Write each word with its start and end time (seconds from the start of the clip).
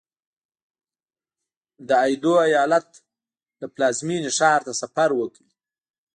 د 1.87 1.89
ایدو 2.05 2.33
ایالت 2.47 2.87
له 3.59 3.67
پلازمېنې 3.75 4.31
ښار 4.37 4.59
ته 4.67 4.73
سفر 4.81 5.09
وکړ. 5.15 5.45